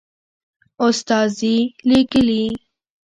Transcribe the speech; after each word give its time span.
استازي 0.87 1.55
لېږلي. 1.89 2.43